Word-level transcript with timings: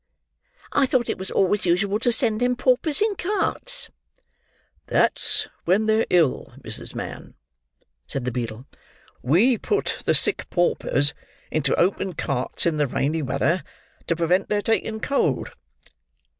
I 0.71 0.87
thought 0.87 1.11
it 1.11 1.19
was 1.19 1.29
always 1.29 1.67
usual 1.67 1.99
to 1.99 2.11
send 2.11 2.39
them 2.41 2.55
paupers 2.55 3.01
in 3.01 3.13
carts." 3.17 3.87
"That's 4.87 5.47
when 5.65 5.85
they're 5.85 6.07
ill, 6.09 6.53
Mrs. 6.63 6.95
Mann," 6.95 7.35
said 8.07 8.25
the 8.25 8.31
beadle. 8.31 8.65
"We 9.21 9.59
put 9.59 9.99
the 10.05 10.15
sick 10.15 10.49
paupers 10.49 11.13
into 11.51 11.75
open 11.75 12.13
carts 12.13 12.65
in 12.65 12.77
the 12.77 12.87
rainy 12.87 13.21
weather, 13.21 13.63
to 14.07 14.15
prevent 14.15 14.49
their 14.49 14.63
taking 14.63 15.01
cold." 15.01 15.51